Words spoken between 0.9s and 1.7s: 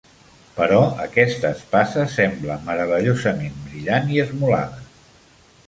aquesta